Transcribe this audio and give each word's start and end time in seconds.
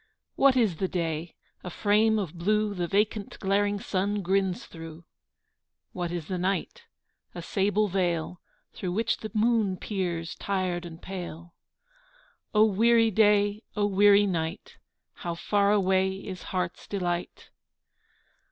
What 0.33 0.57
is 0.57 0.77
the 0.77 0.87
day? 0.87 1.35
A 1.63 1.69
frame 1.69 2.17
of 2.17 2.33
blue 2.33 2.73
The 2.73 2.87
vacant 2.87 3.37
glaring 3.39 3.79
sun 3.79 4.23
grins 4.23 4.65
through. 4.65 5.05
What 5.91 6.11
is 6.11 6.25
the 6.27 6.39
night? 6.39 6.85
A 7.35 7.41
sable 7.43 7.87
veil 7.87 8.41
Through 8.73 8.93
which 8.93 9.17
the 9.17 9.29
moon 9.35 9.77
peers 9.77 10.33
tired 10.33 10.87
and 10.87 10.99
pale. 10.99 11.53
O 12.51 12.65
weary 12.65 13.11
day! 13.11 13.61
O 13.75 13.85
weary 13.85 14.25
night! 14.25 14.77
How 15.17 15.35
far 15.35 15.71
away 15.71 16.13
is 16.17 16.45
heart's 16.49 16.87
delight! 16.87 17.51